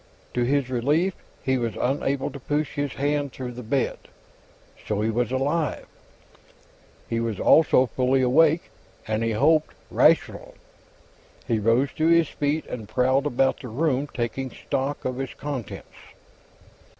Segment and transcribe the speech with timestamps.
[0.33, 1.13] To his relief,
[1.43, 3.99] he was unable to push his hand through the bed.
[4.87, 5.85] So he was alive;
[7.07, 8.71] he was also fully awake,
[9.07, 10.55] and, he hoped, rational.
[11.47, 15.93] He rose to his feet and prowled about the room, taking stock of its contents.